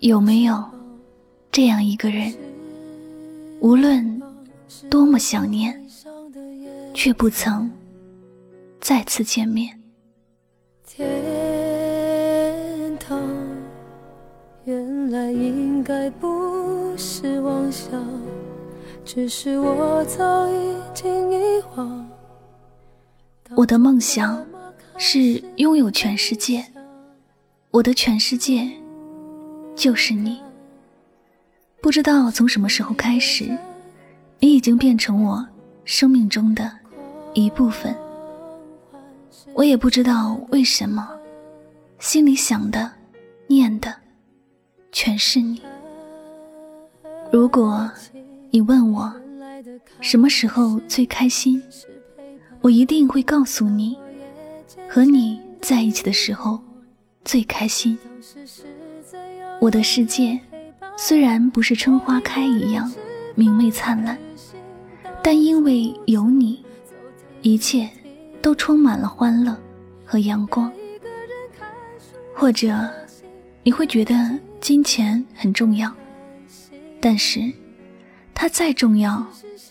[0.00, 0.64] 有没有
[1.52, 2.34] 这样一个人，
[3.60, 4.22] 无论
[4.88, 5.82] 多么想念，
[6.94, 7.70] 却不曾
[8.80, 9.78] 再次见面？
[10.86, 11.06] 天
[12.98, 13.20] 堂
[14.64, 18.04] 原来应该不是妄想，
[19.04, 22.08] 只是我早已经遗忘。
[23.56, 24.44] 我的梦想
[25.02, 26.62] 是拥有全世界。
[27.70, 28.70] 我的全世界
[29.74, 30.38] 就是你。
[31.80, 33.48] 不知道从什么时候开始，
[34.40, 35.48] 你已经变成我
[35.86, 36.70] 生命中的
[37.32, 37.96] 一部分。
[39.54, 41.08] 我也不知道为什么，
[41.98, 42.92] 心里想的、
[43.46, 43.96] 念的
[44.92, 45.62] 全是你。
[47.32, 47.90] 如果
[48.50, 49.10] 你问我
[50.02, 51.62] 什么时候最开心，
[52.60, 53.96] 我一定会告诉你，
[54.92, 56.60] 和你在一起的时候。
[57.22, 57.96] 最开心，
[59.60, 60.40] 我的世界
[60.96, 62.90] 虽然不是春花开一样
[63.34, 64.18] 明媚灿烂，
[65.22, 66.64] 但因为有你，
[67.42, 67.88] 一切
[68.40, 69.54] 都充满了欢乐
[70.04, 70.72] 和阳光。
[72.34, 72.74] 或者
[73.62, 74.14] 你会觉得
[74.62, 75.94] 金钱很重要，
[77.00, 77.52] 但是
[78.34, 79.24] 它再重要，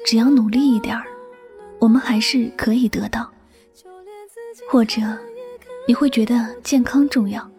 [0.06, 1.04] 只要努力一点儿，
[1.80, 3.28] 我们还是可以得到。
[4.70, 5.02] 或者。
[5.88, 7.50] 你会觉得健康重要，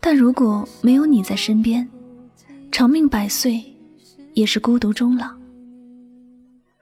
[0.00, 1.88] 但如果没有你在身边，
[2.72, 3.62] 长命百岁
[4.34, 5.30] 也是孤独终老。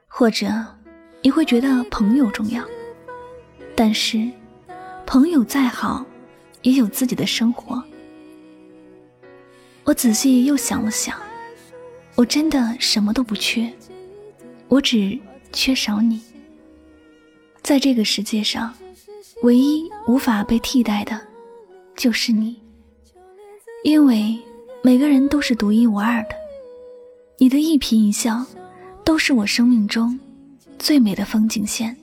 [0.06, 0.48] 或者
[1.20, 2.64] 你会觉得朋友重要，
[3.74, 4.26] 但是
[5.04, 6.06] 朋友再好，
[6.62, 7.84] 也有自己的生活。
[9.84, 11.20] 我仔细又想了想，
[12.14, 13.70] 我真的什么都不缺，
[14.68, 15.18] 我只
[15.52, 16.22] 缺少你。
[17.62, 18.74] 在这个世界上。
[19.42, 21.20] 唯一无法被替代的，
[21.94, 22.60] 就是你，
[23.84, 24.36] 因为
[24.82, 26.30] 每个人都是独一无二的，
[27.38, 28.44] 你的一颦一笑，
[29.04, 30.18] 都是我生命中
[30.78, 31.94] 最美的风景线。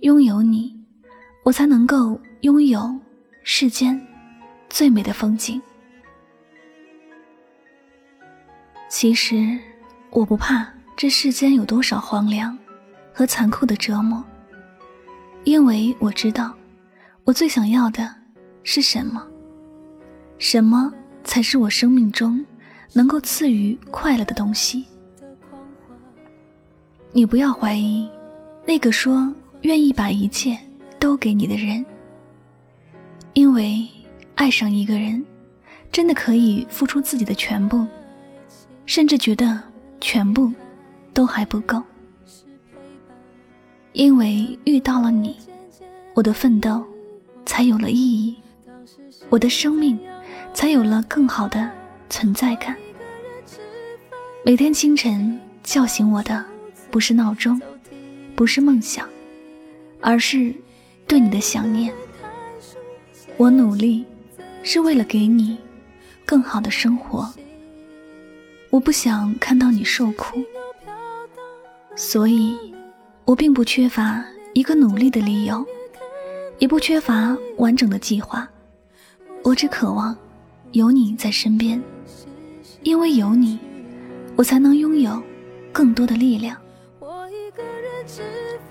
[0.00, 0.72] 拥有你，
[1.42, 2.96] 我才能够拥有
[3.42, 4.00] 世间
[4.70, 5.60] 最美的风景。
[8.88, 9.58] 其实，
[10.10, 12.56] 我不怕这世间有多少荒凉
[13.12, 14.24] 和残酷的折磨。
[15.44, 16.54] 因为我知道，
[17.24, 18.12] 我最想要的
[18.62, 19.22] 是什么，
[20.38, 22.44] 什么才是我生命中
[22.92, 24.86] 能够赐予快乐的东西。
[27.12, 28.08] 你不要怀疑
[28.66, 30.58] 那个说愿意把一切
[30.98, 31.84] 都给你的人，
[33.34, 33.86] 因为
[34.34, 35.24] 爱上一个人，
[35.92, 37.86] 真的可以付出自己的全部，
[38.86, 39.62] 甚至觉得
[40.00, 40.50] 全部
[41.12, 41.82] 都还不够。
[43.94, 45.36] 因为遇到了你，
[46.14, 46.84] 我的奋斗
[47.46, 48.34] 才有了意义，
[49.28, 49.96] 我的生命
[50.52, 51.70] 才有了更好的
[52.10, 52.76] 存在感。
[54.44, 56.44] 每天清晨叫醒我的
[56.90, 57.60] 不是闹钟，
[58.34, 59.08] 不是梦想，
[60.00, 60.52] 而是
[61.06, 61.94] 对你的想念。
[63.36, 64.04] 我努力
[64.64, 65.56] 是为了给你
[66.26, 67.32] 更好的生活，
[68.70, 70.42] 我不想看到你受苦，
[71.94, 72.73] 所以。
[73.26, 75.64] 我并不缺乏一个努力的理由，
[76.58, 78.46] 也不缺乏完整的计划，
[79.42, 80.14] 我只渴望
[80.72, 81.82] 有你在身边，
[82.82, 83.58] 因为有你，
[84.36, 85.22] 我才能拥有
[85.72, 86.54] 更多的力量。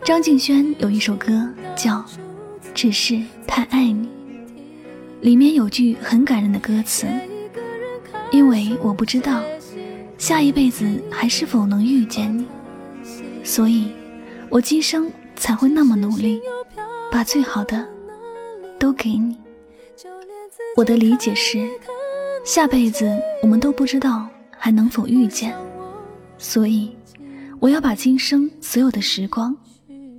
[0.03, 1.95] 张敬轩有一首歌叫
[2.75, 4.07] 《只是太爱你》，
[5.21, 7.07] 里面有句很感人的歌词
[8.31, 9.41] ：“因为我不知道
[10.19, 12.45] 下一辈子还是否能遇见你，
[13.43, 13.91] 所以。”
[14.53, 16.39] 我今生才会那么努力，
[17.11, 17.89] 把最好的
[18.77, 19.35] 都给你。
[20.77, 21.67] 我的理解是，
[22.45, 23.11] 下辈子
[23.41, 25.57] 我们都不知道还能否遇见，
[26.37, 26.95] 所以
[27.59, 29.57] 我要把今生所有的时光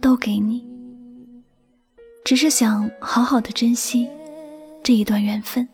[0.01, 0.67] 都给你，
[2.25, 4.09] 只是想好好的珍惜
[4.83, 5.69] 这一段缘分。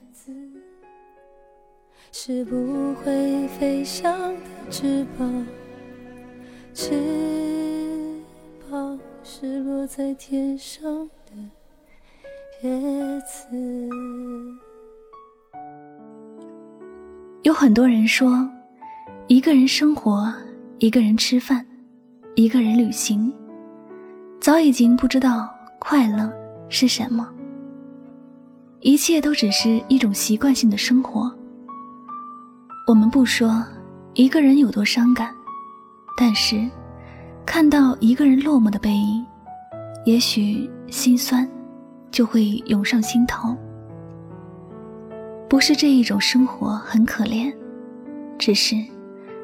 [2.12, 5.46] 是不会飞翔的翅膀，
[9.32, 11.32] 是落在天上的
[12.62, 13.46] 叶子。
[17.42, 18.44] 有很多人说，
[19.28, 20.34] 一个人生活，
[20.80, 21.64] 一个人吃饭，
[22.34, 23.32] 一个人旅行，
[24.40, 25.48] 早已经不知道
[25.78, 26.28] 快乐
[26.68, 27.32] 是什么。
[28.80, 31.32] 一切都只是一种习惯性的生活。
[32.84, 33.64] 我们不说
[34.14, 35.32] 一个人有多伤感，
[36.16, 36.68] 但是。
[37.52, 39.26] 看到一个人落寞的背影，
[40.04, 41.46] 也许心酸，
[42.12, 43.56] 就会涌上心头。
[45.48, 47.52] 不是这一种生活很可怜，
[48.38, 48.76] 只是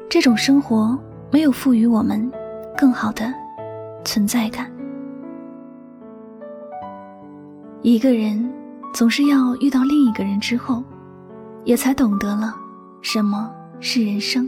[0.09, 0.97] 这种生活
[1.29, 2.31] 没有赋予我们
[2.77, 3.25] 更好的
[4.05, 4.71] 存在感。
[7.81, 8.49] 一个人
[8.93, 10.81] 总是要遇到另一个人之后，
[11.65, 12.55] 也才懂得了
[13.01, 13.51] 什么
[13.81, 14.47] 是人生。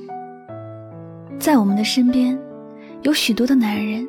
[1.37, 2.39] 在我们的身边，
[3.01, 4.07] 有许多的男人，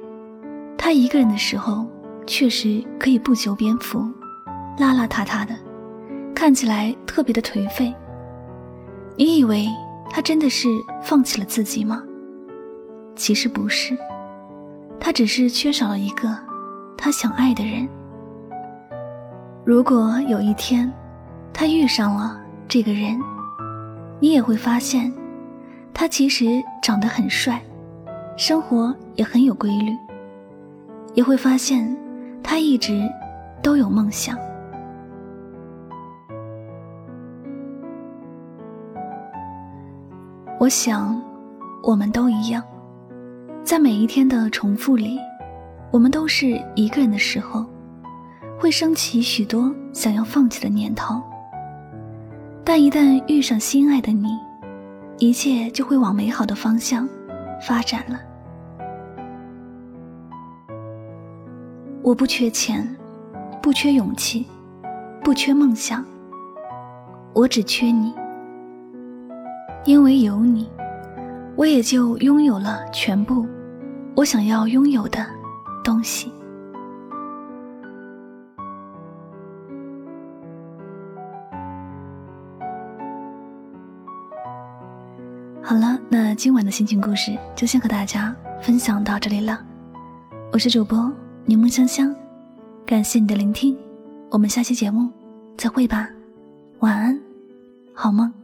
[0.77, 1.87] 他一个人的时候
[2.27, 4.01] 确实可以不修边幅，
[4.79, 5.55] 邋邋遢遢的。
[6.35, 7.95] 看起来特别的颓废。
[9.17, 9.69] 你以为
[10.09, 10.69] 他真的是
[11.03, 12.03] 放弃了自己吗？
[13.15, 13.97] 其实不是，
[14.99, 16.37] 他只是缺少了一个
[16.97, 17.89] 他想爱的人。
[19.65, 20.91] 如果有一天
[21.53, 23.21] 他遇上了这个人，
[24.19, 25.13] 你也会发现，
[25.93, 26.47] 他其实
[26.83, 27.63] 长得很帅，
[28.37, 29.93] 生活也很有规律，
[31.15, 31.97] 也会发现
[32.43, 33.09] 他一直
[33.63, 34.37] 都有梦想。
[40.59, 41.21] 我想，
[41.83, 42.63] 我们都一样，
[43.65, 45.19] 在每一天的重复里，
[45.91, 47.65] 我们都是一个人的时候，
[48.59, 51.21] 会升起许多想要放弃的念头。
[52.65, 54.29] 但一旦遇上心爱的你，
[55.19, 57.09] 一切就会往美好的方向
[57.61, 58.19] 发展了。
[62.03, 62.87] 我不缺钱，
[63.63, 64.47] 不缺勇气，
[65.23, 66.05] 不缺梦想，
[67.35, 68.15] 我只缺你。
[69.85, 70.69] 因为有你，
[71.57, 73.47] 我也就拥有了全部
[74.15, 75.25] 我想要拥有的
[75.85, 76.33] 东西。
[86.43, 89.63] 今晚的心情故事就先和大家分享到这里了。
[90.51, 91.13] 我是主播
[91.45, 92.17] 柠檬香香，
[92.87, 93.77] 感谢你的聆听，
[94.31, 95.11] 我们下期节目
[95.59, 96.09] 再会吧，
[96.79, 97.21] 晚安，
[97.93, 98.40] 好梦。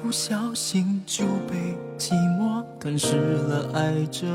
[0.00, 4.26] 不小心就被寂寞吞噬了，爱着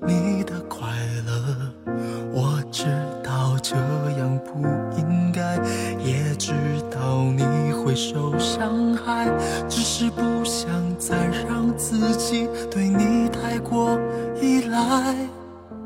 [0.00, 0.88] 你的快
[1.26, 1.92] 乐。
[2.32, 2.86] 我知
[3.22, 3.76] 道这
[4.18, 4.66] 样不
[4.98, 5.56] 应该，
[6.02, 6.52] 也知
[6.90, 9.30] 道你会受伤害，
[9.68, 10.66] 只是不想
[10.98, 13.98] 再让自己对你太过
[14.40, 15.14] 依赖。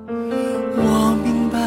[0.08, 1.58] 我明白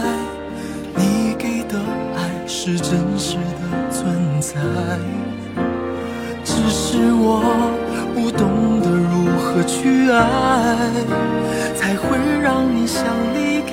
[0.95, 1.77] 你给的
[2.15, 5.28] 爱是真实的存在。
[6.99, 7.39] 是我
[8.13, 10.19] 不懂得如何去爱，
[11.73, 13.71] 才会让你想离开。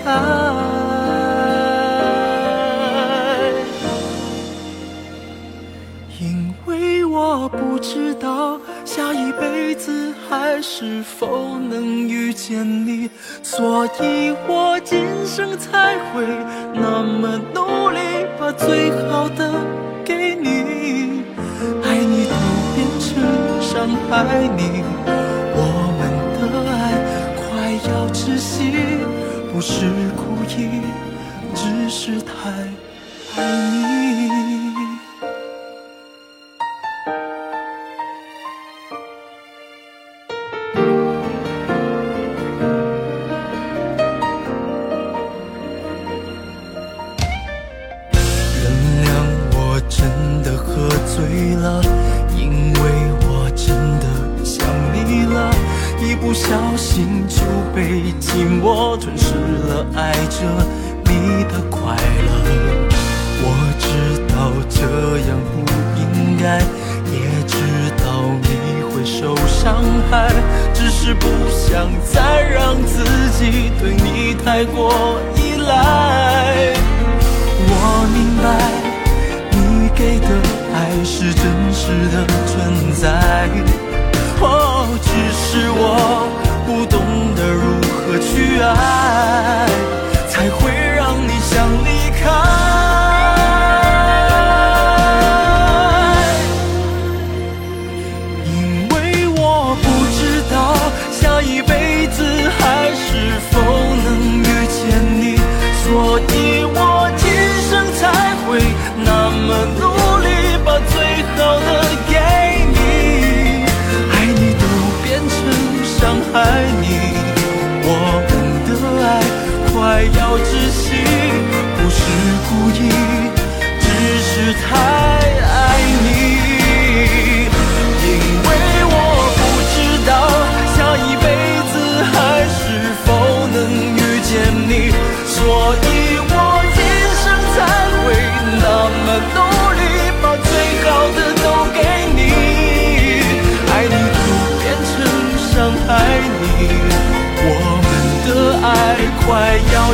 [6.21, 13.11] 因为我不知道下一辈子还是否能遇见你，
[13.43, 16.25] 所以我今生才会
[16.73, 17.99] 那么努力，
[18.39, 19.53] 把最好的
[20.05, 21.25] 给你，
[21.83, 22.29] 爱你。
[23.61, 24.15] 伤害
[24.57, 24.61] 你，
[25.55, 25.61] 我
[25.99, 26.01] 们
[26.37, 26.41] 的
[26.71, 26.73] 爱
[27.37, 27.45] 快
[27.91, 28.73] 要窒息，
[29.53, 29.75] 不是
[30.17, 30.83] 故意，
[31.55, 32.31] 只是太
[33.37, 34.27] 爱你。
[58.63, 59.35] 我吞噬
[59.69, 60.43] 了，爱着
[61.05, 62.33] 你的快乐。
[63.43, 63.45] 我
[63.79, 63.87] 知
[64.33, 64.35] 道
[64.69, 64.81] 这
[65.29, 65.55] 样不
[66.01, 66.59] 应该，
[67.13, 67.15] 也
[67.47, 67.55] 知
[68.03, 68.05] 道
[68.43, 68.49] 你
[68.91, 70.33] 会受伤害，
[70.75, 73.05] 只是不想再让自
[73.39, 76.75] 己对你太过依赖。
[77.69, 77.73] 我
[78.13, 78.45] 明白
[79.53, 80.29] 你给的
[80.75, 83.05] 爱是真实的存在。
[84.41, 86.29] 哦，只是我
[86.67, 87.01] 不懂
[87.35, 87.65] 得如
[88.07, 89.67] 何去爱，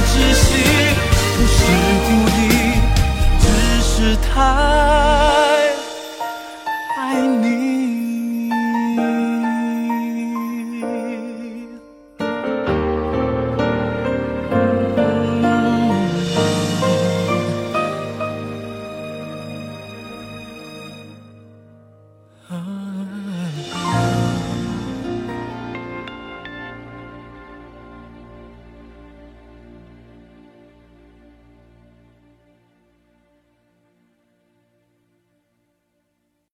[0.01, 0.47] 窒息，
[1.37, 1.57] 不是
[2.07, 2.09] 故
[2.39, 2.41] 意，
[3.41, 3.45] 只
[3.83, 5.22] 是太。